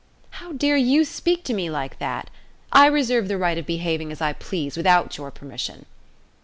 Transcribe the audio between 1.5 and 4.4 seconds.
me like that! I reserve the right of behaving as I